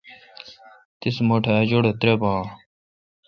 [0.99, 2.45] تیس مہ ٹھ ا جوڑہ ترےبان آں